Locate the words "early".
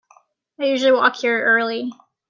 1.45-1.93